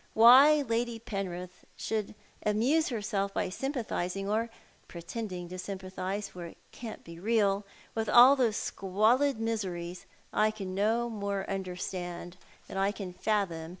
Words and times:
^Vhy 0.17 0.67
Lady 0.67 0.97
Penrith 0.97 1.63
should 1.75 2.15
amuse 2.43 2.89
herself 2.89 3.35
by 3.35 3.49
sympathising— 3.49 4.27
or 4.31 4.49
pretending 4.87 5.47
to 5.49 5.59
sympathise, 5.59 6.29
for 6.29 6.45
it 6.47 6.57
can't 6.71 7.03
be 7.03 7.19
real— 7.19 7.67
with 7.93 8.09
all 8.09 8.35
those 8.35 8.57
squalid 8.57 9.39
miseries 9.39 10.07
I 10.33 10.49
can 10.49 10.73
no 10.73 11.07
more 11.07 11.47
understand 11.47 12.37
than 12.67 12.77
I 12.77 12.91
can 12.91 13.13
fathom 13.13 13.15
For 13.15 13.21
Paternal 13.21 13.49
Perusal. 13.49 13.69